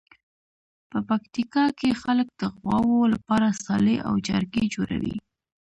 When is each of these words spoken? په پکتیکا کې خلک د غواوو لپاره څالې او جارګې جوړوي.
په 0.89 0.97
پکتیکا 1.09 1.65
کې 1.79 1.99
خلک 2.03 2.27
د 2.41 2.43
غواوو 2.55 2.99
لپاره 3.13 3.47
څالې 3.63 3.97
او 4.07 4.13
جارګې 4.27 4.63
جوړوي. 4.75 5.15